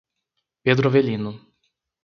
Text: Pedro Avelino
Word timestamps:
Pedro 0.63 0.89
Avelino 0.89 1.31